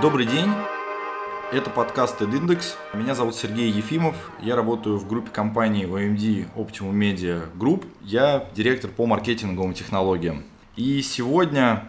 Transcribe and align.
Добрый 0.00 0.24
день. 0.24 0.48
Это 1.52 1.68
подкаст 1.68 2.22
Индекс. 2.22 2.78
Меня 2.94 3.14
зовут 3.14 3.36
Сергей 3.36 3.70
Ефимов. 3.70 4.16
Я 4.40 4.56
работаю 4.56 4.96
в 4.96 5.06
группе 5.06 5.30
компании 5.30 5.86
OMD 5.86 6.54
Optimum 6.56 6.92
Media 6.94 7.46
Group. 7.54 7.84
Я 8.00 8.46
директор 8.54 8.90
по 8.90 9.04
маркетинговым 9.04 9.74
технологиям. 9.74 10.44
И 10.74 11.02
сегодня 11.02 11.84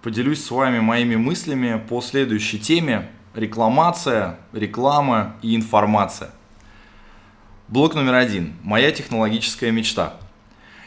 поделюсь 0.00 0.44
с 0.44 0.50
вами 0.52 0.78
моими 0.78 1.16
мыслями 1.16 1.84
по 1.88 2.00
следующей 2.00 2.60
теме 2.60 3.10
рекламация, 3.34 4.38
реклама 4.52 5.34
и 5.42 5.56
информация. 5.56 6.30
Блок 7.66 7.96
номер 7.96 8.14
один. 8.14 8.54
Моя 8.62 8.92
технологическая 8.92 9.72
мечта– 9.72 10.14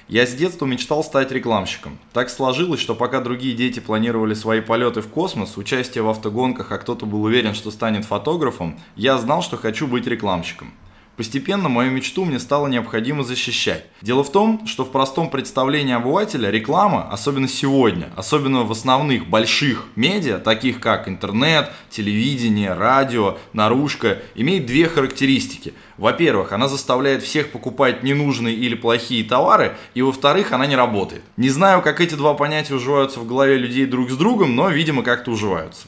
я 0.10 0.26
с 0.26 0.34
детства 0.34 0.66
мечтал 0.66 1.04
стать 1.04 1.32
рекламщиком. 1.32 2.00
Так 2.14 2.32
сложилось, 2.32 2.80
что 2.80 2.95
пока 2.95 3.22
другие 3.22 3.55
дети 3.55 3.80
планировали 3.80 4.34
свои 4.34 4.59
полеты 4.59 5.02
в 5.02 5.08
космос, 5.08 5.55
участие 5.55 6.04
в 6.04 6.09
автогонках, 6.09 6.72
а 6.72 6.80
кто-то 6.80 7.05
был 7.05 7.23
уверен, 7.23 7.54
что 7.54 7.70
станет 7.70 8.05
фотографом, 8.05 8.80
я 8.95 9.20
знал, 9.20 9.44
что 9.44 9.55
хочу 9.55 9.85
быть 9.85 10.08
рекламщиком. 10.08 10.73
Постепенно 11.20 11.68
мою 11.68 11.91
мечту 11.91 12.23
мне 12.23 12.40
стало 12.40 12.68
необходимо 12.68 13.26
защищать. 13.26 13.84
Дело 14.02 14.23
в 14.23 14.32
том, 14.32 14.66
что 14.66 14.86
в 14.86 14.91
простом 14.91 15.30
представлении 15.30 15.94
обывателя 15.94 16.50
реклама, 16.50 17.12
особенно 17.12 17.50
сегодня, 17.50 18.10
особенно 18.16 18.64
в 18.64 18.72
основных 18.72 19.27
больших 19.27 19.88
медиа, 19.98 20.38
таких 20.38 20.80
как 20.80 21.10
интернет, 21.10 21.74
телевидение, 21.90 22.72
радио, 22.72 23.38
наружка, 23.52 24.20
имеет 24.34 24.66
две 24.66 24.88
характеристики. 24.88 25.74
Во-первых, 25.98 26.54
она 26.54 26.70
заставляет 26.70 27.22
всех 27.22 27.52
покупать 27.52 28.02
ненужные 28.02 28.55
или 28.55 28.76
плохие 28.76 29.26
товары, 29.26 29.76
и 29.96 30.02
во-вторых, 30.02 30.54
она 30.54 30.68
не 30.68 30.77
работает. 30.77 31.24
Не 31.36 31.49
знаю, 31.49 31.82
как 31.82 31.99
эти 31.99 32.16
два 32.16 32.34
понятия 32.34 32.76
уживаются 32.76 33.20
в 33.20 33.27
голове 33.27 33.58
людей 33.58 33.86
друг 33.86 34.10
с 34.10 34.16
другом, 34.16 34.55
но, 34.55 34.70
видимо, 34.70 35.04
как-то 35.04 35.32
уживаются. 35.32 35.88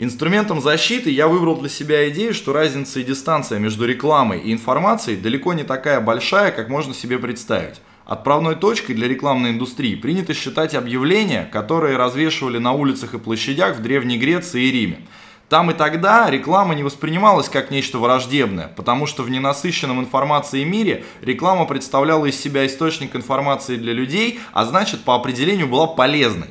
Инструментом 0.00 0.60
защиты 0.60 1.10
я 1.10 1.26
выбрал 1.26 1.56
для 1.56 1.68
себя 1.68 2.08
идею, 2.08 2.32
что 2.32 2.52
разница 2.52 3.00
и 3.00 3.02
дистанция 3.02 3.58
между 3.58 3.84
рекламой 3.84 4.38
и 4.38 4.52
информацией 4.52 5.16
далеко 5.16 5.54
не 5.54 5.64
такая 5.64 6.00
большая, 6.00 6.52
как 6.52 6.68
можно 6.68 6.94
себе 6.94 7.18
представить. 7.18 7.80
Отправной 8.06 8.54
точкой 8.54 8.94
для 8.94 9.08
рекламной 9.08 9.50
индустрии 9.50 9.96
принято 9.96 10.34
считать 10.34 10.76
объявления, 10.76 11.50
которые 11.52 11.96
развешивали 11.96 12.58
на 12.58 12.72
улицах 12.74 13.14
и 13.14 13.18
площадях 13.18 13.76
в 13.76 13.82
Древней 13.82 14.18
Греции 14.18 14.66
и 14.66 14.70
Риме. 14.70 15.00
Там 15.48 15.72
и 15.72 15.74
тогда 15.74 16.30
реклама 16.30 16.76
не 16.76 16.84
воспринималась 16.84 17.48
как 17.48 17.72
нечто 17.72 17.98
враждебное, 17.98 18.70
потому 18.76 19.06
что 19.06 19.24
в 19.24 19.30
ненасыщенном 19.30 19.98
информацией 19.98 20.64
мире 20.64 21.04
реклама 21.22 21.64
представляла 21.64 22.26
из 22.26 22.40
себя 22.40 22.64
источник 22.66 23.16
информации 23.16 23.74
для 23.74 23.94
людей, 23.94 24.38
а 24.52 24.64
значит 24.64 25.00
по 25.00 25.16
определению 25.16 25.66
была 25.66 25.88
полезной. 25.88 26.48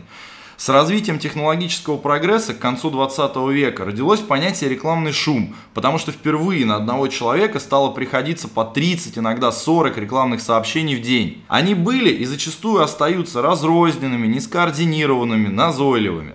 С 0.58 0.70
развитием 0.70 1.20
технологического 1.20 1.98
прогресса 1.98 2.56
к 2.56 2.60
концу 2.60 2.90
20 2.90 3.36
века 3.52 3.86
родилось 3.86 4.22
понятие 4.22 4.72
рекламный 4.72 5.12
шум, 5.12 5.56
потому 5.76 6.00
что 6.00 6.12
впервые 6.12 6.66
на 6.66 6.78
одного 6.78 7.08
человека 7.10 7.60
стало 7.60 7.92
приходиться 7.92 8.48
по 8.48 8.66
30, 8.66 9.20
иногда 9.20 9.52
40 9.52 9.96
рекламных 10.00 10.42
сообщений 10.42 10.96
в 10.96 11.02
день. 11.02 11.44
Они 11.48 11.76
были 11.76 12.10
и 12.10 12.26
зачастую 12.26 12.82
остаются 12.82 13.44
разрозненными, 13.44 14.26
нескоординированными, 14.26 15.48
назойливыми. 15.48 16.34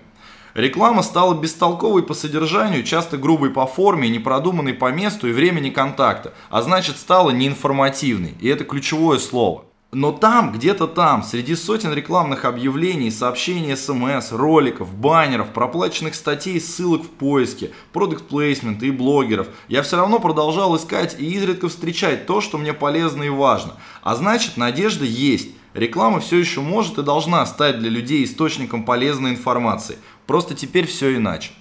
Реклама 0.53 1.03
стала 1.03 1.33
бестолковой 1.33 2.03
по 2.03 2.13
содержанию, 2.13 2.83
часто 2.83 3.17
грубой 3.17 3.49
по 3.49 3.67
форме, 3.67 4.07
непродуманной 4.07 4.73
по 4.73 4.89
месту 4.89 5.27
и 5.27 5.33
времени 5.33 5.69
контакта, 5.69 6.33
а 6.49 6.61
значит 6.61 6.95
стала 6.95 7.31
неинформативной, 7.31 8.35
и 8.39 8.47
это 8.47 8.63
ключевое 8.63 9.19
слово. 9.19 9.65
Но 9.95 10.11
там, 10.11 10.51
где-то 10.51 10.87
там, 10.87 11.21
среди 11.21 11.53
сотен 11.53 11.93
рекламных 11.93 12.45
объявлений, 12.45 13.11
сообщений 13.11 13.77
смс, 13.77 14.31
роликов, 14.31 14.91
баннеров, 14.95 15.49
проплаченных 15.49 16.15
статей, 16.15 16.59
ссылок 16.59 17.03
в 17.03 17.09
поиске, 17.09 17.71
продукт 17.91 18.27
плейсмента 18.27 18.87
и 18.87 18.91
блогеров, 18.91 19.49
я 19.67 19.83
все 19.83 19.97
равно 19.97 20.19
продолжал 20.19 20.75
искать 20.75 21.15
и 21.19 21.25
изредка 21.25 21.69
встречать 21.69 22.25
то, 22.25 22.41
что 22.41 22.57
мне 22.57 22.73
полезно 22.73 23.21
и 23.21 23.29
важно. 23.29 23.75
А 24.01 24.15
значит, 24.15 24.57
надежда 24.57 25.05
есть. 25.05 25.49
Реклама 25.75 26.19
все 26.21 26.39
еще 26.39 26.61
может 26.61 26.97
и 26.97 27.03
должна 27.03 27.45
стать 27.45 27.77
для 27.77 27.91
людей 27.91 28.23
источником 28.23 28.85
полезной 28.85 29.29
информации. 29.29 29.99
Просто 30.25 30.55
теперь 30.55 30.87
все 30.87 31.15
иначе. 31.15 31.51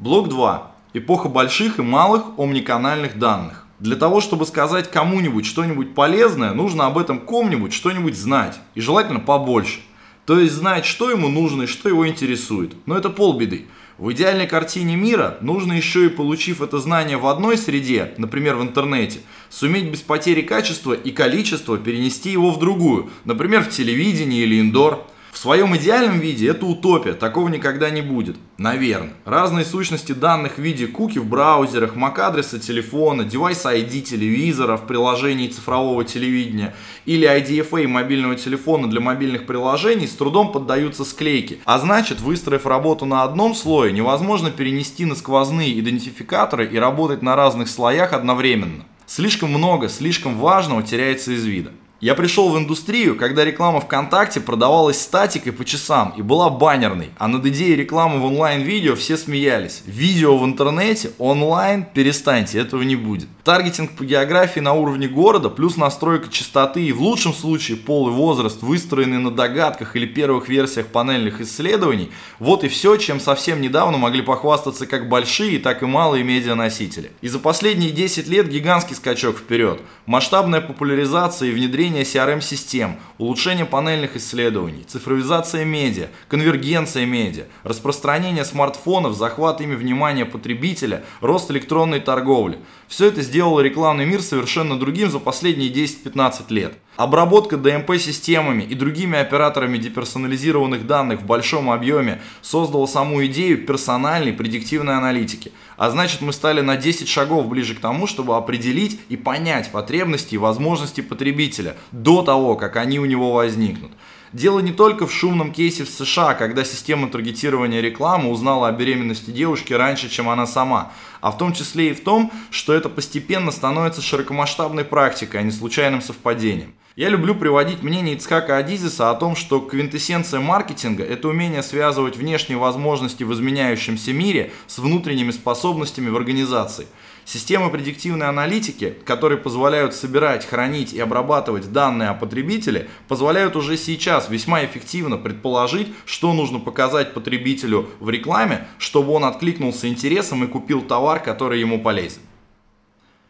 Блок 0.00 0.28
2. 0.28 0.72
Эпоха 0.94 1.28
больших 1.28 1.78
и 1.78 1.82
малых 1.82 2.24
омниканальных 2.36 3.16
данных. 3.16 3.67
Для 3.80 3.94
того, 3.94 4.20
чтобы 4.20 4.44
сказать 4.44 4.90
кому-нибудь 4.90 5.46
что-нибудь 5.46 5.94
полезное, 5.94 6.52
нужно 6.52 6.86
об 6.86 6.98
этом 6.98 7.20
ком-нибудь 7.20 7.72
что-нибудь 7.72 8.16
знать. 8.16 8.58
И 8.74 8.80
желательно 8.80 9.20
побольше. 9.20 9.80
То 10.26 10.38
есть 10.38 10.54
знать, 10.54 10.84
что 10.84 11.10
ему 11.10 11.28
нужно 11.28 11.62
и 11.62 11.66
что 11.66 11.88
его 11.88 12.06
интересует. 12.08 12.74
Но 12.86 12.96
это 12.96 13.08
полбеды. 13.08 13.66
В 13.96 14.12
идеальной 14.12 14.46
картине 14.46 14.94
мира 14.94 15.38
нужно 15.40 15.72
еще 15.72 16.06
и 16.06 16.10
получив 16.10 16.60
это 16.60 16.78
знание 16.78 17.16
в 17.16 17.26
одной 17.26 17.56
среде, 17.56 18.14
например 18.16 18.56
в 18.56 18.62
интернете, 18.62 19.20
суметь 19.48 19.90
без 19.90 20.02
потери 20.02 20.42
качества 20.42 20.92
и 20.92 21.10
количества 21.10 21.78
перенести 21.78 22.30
его 22.30 22.50
в 22.50 22.58
другую, 22.58 23.10
например 23.24 23.62
в 23.64 23.70
телевидении 23.70 24.42
или 24.42 24.60
индор. 24.60 25.04
В 25.38 25.40
своем 25.40 25.76
идеальном 25.76 26.18
виде 26.18 26.48
это 26.48 26.66
утопия, 26.66 27.12
такого 27.12 27.48
никогда 27.48 27.90
не 27.90 28.02
будет. 28.02 28.34
Наверное. 28.56 29.12
Разные 29.24 29.64
сущности 29.64 30.10
данных 30.10 30.54
в 30.56 30.60
виде 30.60 30.88
куки 30.88 31.20
в 31.20 31.26
браузерах, 31.26 31.94
MAC-адреса 31.94 32.58
телефона, 32.58 33.22
девайс 33.22 33.64
ID 33.64 34.00
телевизора 34.00 34.76
в 34.76 34.88
приложении 34.88 35.46
цифрового 35.46 36.02
телевидения 36.02 36.74
или 37.04 37.24
IDFA 37.24 37.86
мобильного 37.86 38.34
телефона 38.34 38.90
для 38.90 39.00
мобильных 39.00 39.46
приложений 39.46 40.08
с 40.08 40.16
трудом 40.16 40.50
поддаются 40.50 41.04
склейке. 41.04 41.58
А 41.64 41.78
значит, 41.78 42.20
выстроив 42.20 42.66
работу 42.66 43.04
на 43.04 43.22
одном 43.22 43.54
слое, 43.54 43.92
невозможно 43.92 44.50
перенести 44.50 45.04
на 45.04 45.14
сквозные 45.14 45.78
идентификаторы 45.78 46.66
и 46.66 46.76
работать 46.78 47.22
на 47.22 47.36
разных 47.36 47.68
слоях 47.68 48.12
одновременно. 48.12 48.86
Слишком 49.06 49.50
много, 49.50 49.88
слишком 49.88 50.36
важного 50.36 50.82
теряется 50.82 51.30
из 51.30 51.44
вида. 51.44 51.70
Я 52.00 52.14
пришел 52.14 52.48
в 52.48 52.56
индустрию, 52.56 53.16
когда 53.16 53.44
реклама 53.44 53.80
ВКонтакте 53.80 54.40
продавалась 54.40 55.00
статикой 55.00 55.50
по 55.50 55.64
часам 55.64 56.14
и 56.16 56.22
была 56.22 56.48
баннерной, 56.48 57.10
а 57.18 57.26
над 57.26 57.44
идеей 57.46 57.74
рекламы 57.74 58.20
в 58.20 58.24
онлайн-видео 58.26 58.94
все 58.94 59.16
смеялись. 59.16 59.82
Видео 59.84 60.38
в 60.38 60.44
интернете, 60.44 61.10
онлайн, 61.18 61.84
перестаньте, 61.92 62.60
этого 62.60 62.82
не 62.82 62.94
будет. 62.94 63.26
Таргетинг 63.42 63.96
по 63.96 64.04
географии 64.04 64.60
на 64.60 64.74
уровне 64.74 65.08
города, 65.08 65.48
плюс 65.48 65.76
настройка 65.76 66.28
частоты 66.30 66.84
и 66.84 66.92
в 66.92 67.02
лучшем 67.02 67.32
случае 67.34 67.76
пол 67.78 68.08
и 68.10 68.12
возраст, 68.12 68.62
выстроенные 68.62 69.18
на 69.18 69.32
догадках 69.32 69.96
или 69.96 70.06
первых 70.06 70.48
версиях 70.48 70.86
панельных 70.86 71.40
исследований, 71.40 72.12
вот 72.38 72.62
и 72.62 72.68
все, 72.68 72.96
чем 72.96 73.18
совсем 73.18 73.60
недавно 73.60 73.98
могли 73.98 74.22
похвастаться 74.22 74.86
как 74.86 75.08
большие, 75.08 75.58
так 75.58 75.82
и 75.82 75.86
малые 75.86 76.22
медианосители. 76.22 77.10
И 77.22 77.28
за 77.28 77.40
последние 77.40 77.90
10 77.90 78.28
лет 78.28 78.48
гигантский 78.48 78.94
скачок 78.94 79.38
вперед. 79.38 79.80
Масштабная 80.06 80.60
популяризация 80.60 81.48
и 81.48 81.52
внедрение 81.52 81.87
внедрение 81.88 82.02
CRM-систем, 82.02 82.96
улучшение 83.18 83.66
панельных 83.66 84.16
исследований, 84.16 84.84
цифровизация 84.86 85.64
медиа, 85.64 86.08
конвергенция 86.28 87.04
медиа, 87.04 87.44
распространение 87.64 88.44
смартфонов, 88.44 89.16
захват 89.16 89.60
ими 89.60 89.74
внимания 89.74 90.24
потребителя, 90.24 91.04
рост 91.20 91.50
электронной 91.50 92.00
торговли. 92.00 92.58
Все 92.86 93.08
это 93.08 93.22
сделало 93.22 93.60
рекламный 93.60 94.06
мир 94.06 94.22
совершенно 94.22 94.78
другим 94.78 95.10
за 95.10 95.18
последние 95.18 95.70
10-15 95.70 96.44
лет. 96.48 96.78
Обработка 96.96 97.54
DMP-системами 97.54 98.64
и 98.64 98.74
другими 98.74 99.20
операторами 99.20 99.78
деперсонализированных 99.78 100.84
данных 100.84 101.20
в 101.20 101.26
большом 101.26 101.70
объеме 101.70 102.20
создала 102.42 102.88
саму 102.88 103.24
идею 103.26 103.64
персональной 103.64 104.32
предиктивной 104.32 104.96
аналитики. 104.96 105.52
А 105.76 105.90
значит 105.90 106.22
мы 106.22 106.32
стали 106.32 106.60
на 106.60 106.76
10 106.76 107.08
шагов 107.08 107.46
ближе 107.46 107.76
к 107.76 107.80
тому, 107.80 108.08
чтобы 108.08 108.36
определить 108.36 109.00
и 109.08 109.16
понять 109.16 109.70
потребности 109.70 110.34
и 110.34 110.38
возможности 110.38 111.00
потребителя 111.00 111.76
до 111.92 112.22
того, 112.22 112.56
как 112.56 112.74
они 112.74 112.98
у 112.98 113.04
него 113.08 113.32
возникнут. 113.32 113.90
Дело 114.32 114.60
не 114.60 114.72
только 114.72 115.06
в 115.06 115.12
шумном 115.12 115.52
кейсе 115.52 115.84
в 115.84 115.88
США, 115.88 116.34
когда 116.34 116.62
система 116.62 117.08
таргетирования 117.08 117.80
рекламы 117.80 118.30
узнала 118.30 118.68
о 118.68 118.72
беременности 118.72 119.30
девушки 119.30 119.72
раньше, 119.72 120.10
чем 120.10 120.28
она 120.28 120.46
сама, 120.46 120.92
а 121.20 121.30
в 121.30 121.38
том 121.38 121.54
числе 121.54 121.90
и 121.90 121.94
в 121.94 122.04
том, 122.04 122.30
что 122.50 122.74
это 122.74 122.90
постепенно 122.90 123.50
становится 123.50 124.02
широкомасштабной 124.02 124.84
практикой, 124.84 125.40
а 125.40 125.42
не 125.42 125.50
случайным 125.50 126.02
совпадением. 126.02 126.74
Я 126.98 127.10
люблю 127.10 127.36
приводить 127.36 127.84
мнение 127.84 128.16
Ицхака 128.16 128.56
Адизиса 128.56 129.08
о 129.08 129.14
том, 129.14 129.36
что 129.36 129.60
квинтэссенция 129.60 130.40
маркетинга– 130.40 131.04
это 131.04 131.28
умение 131.28 131.62
связывать 131.62 132.16
внешние 132.16 132.58
возможности 132.58 133.22
в 133.22 133.32
изменяющемся 133.32 134.12
мире 134.12 134.50
с 134.66 134.78
внутренними 134.78 135.30
способностями 135.30 136.08
в 136.08 136.16
организации. 136.16 136.88
Системы 137.24 137.70
предиктивной 137.70 138.26
аналитики, 138.26 138.96
которые 139.04 139.38
позволяют 139.38 139.94
собирать, 139.94 140.44
хранить 140.44 140.92
и 140.92 140.98
обрабатывать 140.98 141.70
данные 141.70 142.08
о 142.08 142.14
потребителе, 142.14 142.88
позволяют 143.06 143.54
уже 143.54 143.76
сейчас 143.76 144.28
весьма 144.28 144.64
эффективно 144.64 145.18
предположить, 145.18 145.94
что 146.04 146.32
нужно 146.32 146.58
показать 146.58 147.14
потребителю 147.14 147.90
в 148.00 148.10
рекламе, 148.10 148.66
чтобы 148.78 149.12
он 149.12 149.24
откликнулся 149.24 149.86
интересом 149.86 150.42
и 150.42 150.48
купил 150.48 150.82
товар, 150.82 151.20
который 151.20 151.60
ему 151.60 151.80
полезен. 151.80 152.22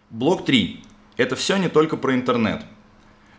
Блок 0.09 0.47
3. 0.47 0.83
Это 1.19 1.37
все 1.37 1.59
не 1.59 1.69
только 1.69 1.99
про 1.99 2.15
интернет. 2.15 2.65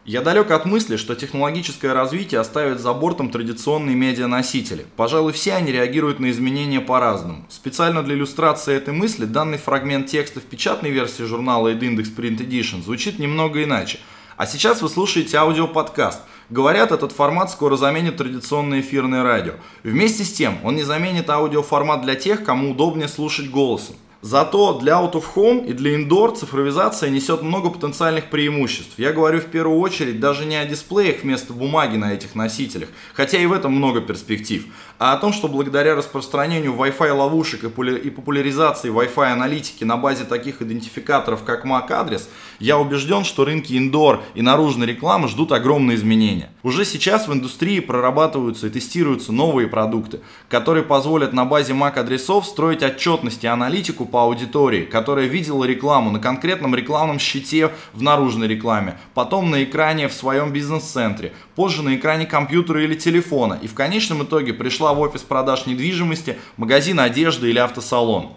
Я 0.06 0.22
далек 0.22 0.50
от 0.52 0.66
мысли, 0.66 0.96
что 0.96 1.14
технологическое 1.14 1.94
развитие 1.94 2.40
оставит 2.40 2.80
за 2.80 2.94
бортом 2.94 3.30
традиционные 3.30 3.96
медианосители. 3.96 4.86
Пожалуй, 4.96 5.34
все 5.34 5.54
они 5.54 5.72
реагируют 5.72 6.20
на 6.20 6.32
изменения 6.32 6.80
по-разному. 6.80 7.46
Специально 7.50 8.02
для 8.02 8.16
иллюстрации 8.16 8.76
этой 8.76 8.94
мысли 8.94 9.26
данный 9.26 9.58
фрагмент 9.58 10.08
текста 10.08 10.40
в 10.40 10.44
печатной 10.44 10.92
версии 10.92 11.24
журнала 11.24 11.74
EdIndex 11.74 12.16
Print 12.16 12.38
Edition 12.38 12.82
звучит 12.82 13.20
немного 13.20 13.62
иначе. 13.64 14.00
А 14.38 14.48
сейчас 14.48 14.82
вы 14.82 14.88
слушаете 14.88 15.38
аудиоподкаст. 15.38 16.22
Говорят, 16.50 16.92
этот 16.94 17.12
формат 17.12 17.52
скоро 17.52 17.76
заменит 17.76 18.18
традиционное 18.18 18.80
эфирное 18.80 19.22
радио. 19.22 19.56
Вместе 19.84 20.24
с 20.24 20.32
тем, 20.32 20.58
он 20.64 20.78
не 20.78 20.84
заменит 20.84 21.30
аудиоформат 21.30 22.02
для 22.02 22.16
тех, 22.16 22.44
кому 22.44 22.72
удобнее 22.72 23.10
слушать 23.10 23.52
голосом. 23.52 23.98
Зато 24.22 24.74
для 24.74 24.96
out 25.02 25.14
of 25.14 25.24
home 25.34 25.66
и 25.66 25.72
для 25.72 25.98
indoor 25.98 26.36
цифровизация 26.36 27.10
несет 27.10 27.42
много 27.42 27.70
потенциальных 27.70 28.30
преимуществ. 28.30 28.96
Я 28.98 29.14
говорю 29.14 29.40
в 29.40 29.46
первую 29.46 29.80
очередь 29.80 30.20
даже 30.20 30.44
не 30.44 30.58
о 30.58 30.66
дисплеях 30.66 31.24
вместо 31.24 31.54
бумаги 31.54 31.96
на 31.96 32.14
этих 32.14 32.36
носителях, 32.36 32.90
хотя 33.14 33.38
и 33.38 33.46
в 33.46 33.54
этом 33.54 33.72
много 33.72 34.02
перспектив, 34.02 34.66
а 34.98 35.14
о 35.14 35.18
том, 35.18 35.32
что 35.32 35.48
благодаря 35.48 35.96
распространению 35.96 36.74
Wi-Fi 36.74 37.14
ловушек 37.14 37.64
и 37.64 38.10
популяризации 38.10 38.92
Wi-Fi 38.92 39.32
аналитики 39.32 39.86
на 39.86 39.96
базе 39.96 40.26
таких 40.26 40.62
идентификаторов, 40.62 41.46
как 41.46 41.66
MAC-адрес, 41.66 42.28
я 42.60 42.78
убежден, 42.78 43.24
что 43.24 43.46
рынки 43.46 43.72
indoor 43.72 44.20
и 44.34 44.42
наружной 44.42 44.88
рекламы 44.88 45.30
ждут 45.30 45.54
огромные 45.54 45.96
изменения. 45.96 46.50
Уже 46.62 46.84
сейчас 46.84 47.30
в 47.30 47.34
индустрии 47.34 47.80
прорабатываются 47.80 48.68
и 48.68 48.70
тестируются 48.70 49.32
новые 49.32 49.70
продукты, 49.70 50.20
которые 50.50 50.84
позволят 50.84 51.32
на 51.32 51.46
базе 51.46 51.72
MAC-адресов 51.72 52.46
строить 52.46 52.84
отчетность 52.84 53.46
и 53.46 53.48
аналитику 53.48 54.09
по 54.10 54.24
аудитории, 54.24 54.84
которая 54.86 55.28
видела 55.28 55.64
рекламу 55.64 56.12
на 56.12 56.20
конкретном 56.20 56.76
рекламном 56.76 57.20
щите 57.20 57.72
в 57.94 58.02
наружной 58.02 58.48
рекламе, 58.48 58.98
потом 59.14 59.50
на 59.50 59.64
экране 59.64 60.08
в 60.08 60.14
своем 60.14 60.52
бизнес-центре, 60.52 61.34
позже 61.56 61.84
на 61.84 61.96
экране 61.96 62.26
компьютера 62.26 62.84
или 62.84 62.96
телефона 62.96 63.60
и 63.62 63.68
в 63.68 63.74
конечном 63.74 64.24
итоге 64.24 64.54
пришла 64.54 64.94
в 64.94 65.00
офис 65.00 65.22
продаж 65.22 65.66
недвижимости, 65.66 66.38
магазин 66.58 67.00
одежды 67.00 67.50
или 67.50 67.60
автосалон. 67.60 68.34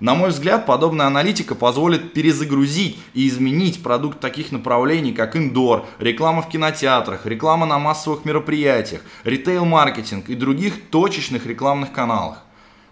На 0.00 0.14
мой 0.14 0.30
взгляд, 0.30 0.66
подобная 0.66 1.06
аналитика 1.06 1.54
позволит 1.54 2.12
перезагрузить 2.12 2.98
и 3.14 3.28
изменить 3.28 3.82
продукт 3.82 4.18
таких 4.18 4.50
направлений, 4.50 5.12
как 5.12 5.36
индор, 5.36 5.86
реклама 5.98 6.42
в 6.42 6.48
кинотеатрах, 6.48 7.26
реклама 7.26 7.64
на 7.64 7.78
массовых 7.78 8.24
мероприятиях, 8.24 9.02
ритейл-маркетинг 9.22 10.28
и 10.28 10.34
других 10.34 10.90
точечных 10.90 11.46
рекламных 11.46 11.92
каналах. 11.92 12.42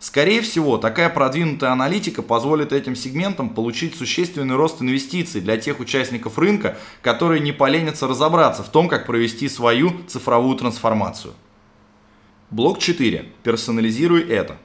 Скорее 0.02 0.40
всего, 0.40 0.78
такая 0.78 1.08
продвинутая 1.08 1.70
аналитика 1.70 2.22
позволит 2.22 2.72
этим 2.72 2.96
сегментам 2.96 3.50
получить 3.50 3.94
существенный 3.94 4.56
рост 4.56 4.82
инвестиций 4.82 5.40
для 5.40 5.56
тех 5.58 5.78
участников 5.78 6.38
рынка, 6.38 6.76
которые 7.02 7.40
не 7.40 7.52
поленятся 7.52 8.08
разобраться 8.08 8.64
в 8.64 8.68
том, 8.68 8.88
как 8.88 9.06
провести 9.06 9.48
свою 9.48 9.92
цифровую 10.08 10.56
трансформацию. 10.56 11.34
Блок 12.50 12.80
4. 12.80 13.26
Персонализируй 13.44 14.22
это. 14.22 14.56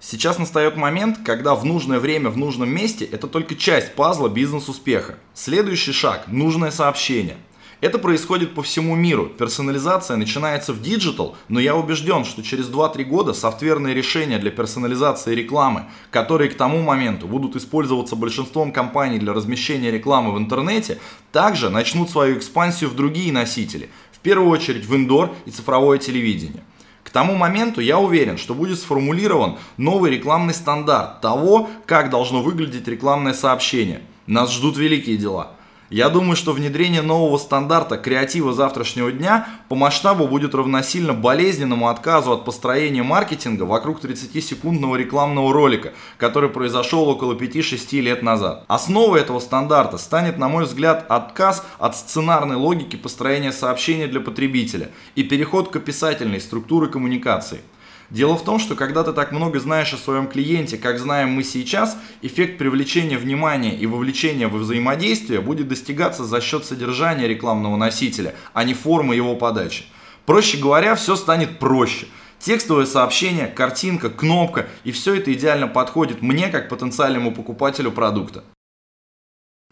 Сейчас 0.00 0.38
настает 0.38 0.78
момент, 0.78 1.18
когда 1.22 1.54
в 1.54 1.66
нужное 1.66 1.98
время 1.98 2.30
в 2.30 2.38
нужном 2.38 2.70
месте 2.70 3.04
это 3.04 3.26
только 3.26 3.56
часть 3.56 3.94
пазла 3.94 4.30
бизнес-успеха. 4.30 5.18
Следующий 5.34 5.92
шаг– 5.92 6.24
нужное 6.28 6.70
сообщение– 6.70 7.36
это 7.80 7.98
происходит 7.98 8.54
по 8.54 8.62
всему 8.62 8.96
миру. 8.96 9.26
Персонализация 9.26 10.16
начинается 10.16 10.72
в 10.72 10.82
digital, 10.82 11.36
но 11.48 11.60
я 11.60 11.76
убежден, 11.76 12.24
что 12.24 12.42
через 12.42 12.68
2-3 12.68 13.04
года 13.04 13.32
софтверные 13.32 13.94
решения 13.94 14.38
для 14.38 14.50
персонализации 14.50 15.34
рекламы, 15.34 15.84
которые 16.10 16.50
к 16.50 16.56
тому 16.56 16.82
моменту 16.82 17.28
будут 17.28 17.54
использоваться 17.56 18.16
большинством 18.16 18.72
компаний 18.72 19.18
для 19.18 19.32
размещения 19.32 19.90
рекламы 19.90 20.32
в 20.32 20.38
интернете, 20.38 20.98
также 21.30 21.70
начнут 21.70 22.10
свою 22.10 22.38
экспансию 22.38 22.90
в 22.90 22.96
другие 22.96 23.32
носители, 23.32 23.90
в 24.12 24.18
первую 24.18 24.50
очередь 24.50 24.84
в 24.84 24.96
indoor 24.96 25.32
и 25.46 25.50
цифровое 25.50 25.98
телевидение. 25.98 26.64
К 27.04 27.10
тому 27.10 27.36
моменту 27.36 27.80
я 27.80 27.98
уверен, 27.98 28.36
что 28.36 28.54
будет 28.54 28.78
сформулирован 28.78 29.56
новый 29.78 30.10
рекламный 30.10 30.52
стандарт 30.52 31.22
того, 31.22 31.70
как 31.86 32.10
должно 32.10 32.42
выглядеть 32.42 32.86
рекламное 32.86 33.32
сообщение. 33.32 34.02
Нас 34.26 34.52
ждут 34.52 34.76
великие 34.76 35.16
дела. 35.16 35.57
Я 35.90 36.10
думаю, 36.10 36.36
что 36.36 36.52
внедрение 36.52 37.00
нового 37.00 37.38
стандарта 37.38 37.96
креатива 37.96 38.52
завтрашнего 38.52 39.10
дня 39.10 39.48
по 39.70 39.74
масштабу 39.74 40.28
будет 40.28 40.54
равносильно 40.54 41.14
болезненному 41.14 41.88
отказу 41.88 42.32
от 42.32 42.44
построения 42.44 43.02
маркетинга 43.02 43.62
вокруг 43.62 44.04
30-секундного 44.04 44.96
рекламного 44.96 45.50
ролика, 45.50 45.94
который 46.18 46.50
произошел 46.50 47.08
около 47.08 47.32
5-6 47.32 48.00
лет 48.00 48.22
назад. 48.22 48.66
Основой 48.68 49.22
этого 49.22 49.40
стандарта 49.40 49.96
станет, 49.96 50.36
на 50.36 50.48
мой 50.48 50.64
взгляд, 50.64 51.06
отказ 51.08 51.64
от 51.78 51.96
сценарной 51.96 52.56
логики 52.56 52.96
построения 52.96 53.52
сообщения 53.52 54.08
для 54.08 54.20
потребителя 54.20 54.90
и 55.14 55.22
переход 55.22 55.70
к 55.70 55.76
описательной 55.76 56.42
структуре 56.42 56.88
коммуникации. 56.88 57.60
Дело 58.10 58.36
в 58.36 58.44
том, 58.44 58.58
что 58.58 58.74
когда 58.74 59.04
ты 59.04 59.12
так 59.12 59.32
много 59.32 59.60
знаешь 59.60 59.92
о 59.92 59.98
своем 59.98 60.28
клиенте, 60.28 60.78
как 60.78 60.98
знаем 60.98 61.30
мы 61.30 61.42
сейчас, 61.42 61.98
эффект 62.22 62.56
привлечения 62.56 63.18
внимания 63.18 63.76
и 63.76 63.84
вовлечения 63.84 64.48
во 64.48 64.58
взаимодействие 64.58 65.42
будет 65.42 65.68
достигаться 65.68 66.24
за 66.24 66.40
счет 66.40 66.64
содержания 66.64 67.28
рекламного 67.28 67.76
носителя, 67.76 68.34
а 68.54 68.64
не 68.64 68.72
формы 68.72 69.14
его 69.14 69.36
подачи. 69.36 69.84
Проще 70.24 70.56
говоря, 70.56 70.94
все 70.94 71.16
станет 71.16 71.58
проще. 71.58 72.06
Текстовое 72.38 72.86
сообщение, 72.86 73.46
картинка, 73.46 74.08
кнопка 74.08 74.68
и 74.84 74.92
все 74.92 75.16
это 75.16 75.32
идеально 75.32 75.68
подходит 75.68 76.22
мне 76.22 76.48
как 76.48 76.70
потенциальному 76.70 77.32
покупателю 77.32 77.92
продукта. 77.92 78.44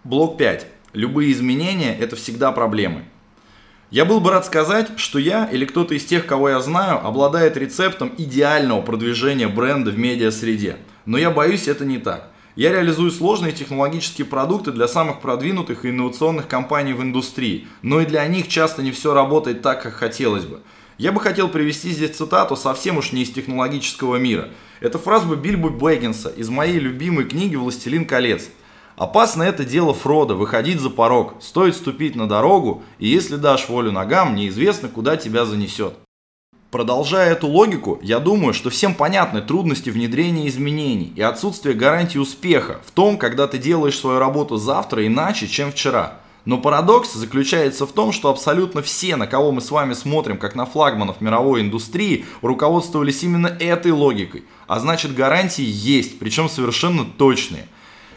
Блок 0.04 0.36
5. 0.36 0.66
Любые 0.92 1.32
изменения– 1.32 1.96
это 2.00 2.16
всегда 2.16 2.52
проблемы. 2.52 3.04
Я 3.90 4.04
был 4.04 4.18
бы 4.18 4.30
рад 4.30 4.44
сказать, 4.44 4.90
что 4.96 5.20
я 5.20 5.44
или 5.46 5.64
кто-то 5.64 5.94
из 5.94 6.04
тех, 6.04 6.26
кого 6.26 6.48
я 6.48 6.60
знаю, 6.60 7.06
обладает 7.06 7.56
рецептом 7.56 8.12
идеального 8.18 8.82
продвижения 8.82 9.46
бренда 9.46 9.92
в 9.92 9.98
медиа-среде. 9.98 10.78
Но 11.04 11.16
я 11.18 11.30
боюсь, 11.30 11.68
это 11.68 11.84
не 11.84 11.98
так. 11.98 12.28
Я 12.56 12.72
реализую 12.72 13.12
сложные 13.12 13.52
технологические 13.52 14.26
продукты 14.26 14.72
для 14.72 14.88
самых 14.88 15.20
продвинутых 15.20 15.84
и 15.84 15.90
инновационных 15.90 16.48
компаний 16.48 16.94
в 16.94 17.02
индустрии, 17.02 17.68
но 17.82 18.00
и 18.00 18.06
для 18.06 18.26
них 18.26 18.48
часто 18.48 18.82
не 18.82 18.90
все 18.90 19.14
работает 19.14 19.62
так, 19.62 19.82
как 19.82 19.94
хотелось 19.94 20.46
бы. 20.46 20.62
Я 20.98 21.12
бы 21.12 21.20
хотел 21.20 21.48
привести 21.48 21.90
здесь 21.90 22.16
цитату 22.16 22.56
совсем 22.56 22.96
уж 22.96 23.12
не 23.12 23.22
из 23.22 23.30
технологического 23.30 24.16
мира. 24.16 24.48
Это 24.80 24.98
фраза 24.98 25.32
Бильбо 25.36 25.68
Бэггинса 25.68 26.30
из 26.30 26.48
моей 26.48 26.80
любимой 26.80 27.26
книги 27.26 27.54
«Властелин 27.54 28.04
колец». 28.04 28.48
Опасно 28.96 29.42
это 29.42 29.66
дело 29.66 29.92
Фрода, 29.92 30.34
выходить 30.34 30.80
за 30.80 30.88
порог. 30.88 31.34
Стоит 31.40 31.76
ступить 31.76 32.16
на 32.16 32.26
дорогу, 32.26 32.82
и 32.98 33.06
если 33.06 33.36
дашь 33.36 33.68
волю 33.68 33.92
ногам, 33.92 34.34
неизвестно, 34.34 34.88
куда 34.88 35.18
тебя 35.18 35.44
занесет. 35.44 35.94
Продолжая 36.70 37.32
эту 37.32 37.46
логику, 37.46 37.98
я 38.02 38.20
думаю, 38.20 38.54
что 38.54 38.70
всем 38.70 38.94
понятны 38.94 39.42
трудности 39.42 39.90
внедрения 39.90 40.48
изменений 40.48 41.12
и 41.14 41.20
отсутствие 41.20 41.74
гарантии 41.74 42.18
успеха 42.18 42.80
в 42.86 42.90
том, 42.90 43.18
когда 43.18 43.46
ты 43.46 43.58
делаешь 43.58 43.98
свою 43.98 44.18
работу 44.18 44.56
завтра 44.56 45.06
иначе, 45.06 45.46
чем 45.46 45.72
вчера. 45.72 46.20
Но 46.46 46.58
парадокс 46.58 47.12
заключается 47.12 47.86
в 47.86 47.92
том, 47.92 48.12
что 48.12 48.30
абсолютно 48.30 48.80
все, 48.80 49.16
на 49.16 49.26
кого 49.26 49.52
мы 49.52 49.60
с 49.60 49.70
вами 49.70 49.92
смотрим, 49.92 50.38
как 50.38 50.54
на 50.54 50.64
флагманов 50.64 51.20
мировой 51.20 51.60
индустрии, 51.60 52.24
руководствовались 52.40 53.22
именно 53.22 53.48
этой 53.48 53.92
логикой. 53.92 54.44
А 54.66 54.80
значит 54.80 55.14
гарантии 55.14 55.64
есть, 55.66 56.18
причем 56.18 56.48
совершенно 56.48 57.04
точные. 57.04 57.68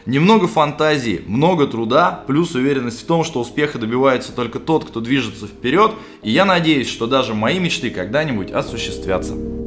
Немного 0.06 0.48
фантазии, 0.48 1.22
много 1.26 1.66
труда, 1.66 2.24
плюс 2.26 2.54
уверенность 2.54 3.02
в 3.02 3.06
том, 3.06 3.22
что 3.22 3.40
успеха 3.40 3.78
добивается 3.78 4.32
только 4.32 4.58
тот, 4.58 4.84
кто 4.84 5.00
движется 5.00 5.46
вперед, 5.46 5.92
и 6.22 6.30
я 6.30 6.44
надеюсь, 6.44 6.88
что 6.88 7.06
даже 7.06 7.34
мои 7.34 7.58
мечты 7.58 7.90
когда-нибудь 7.90 8.50
осуществятся. 8.50 9.59